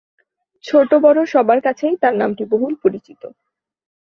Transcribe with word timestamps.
ছোটবড় 0.63 1.19
সবার 1.25 1.59
কাছেই 1.61 1.95
তার 2.01 2.13
নামটি 2.15 2.43
বহুল 2.51 2.73
পরিচিত। 2.83 3.21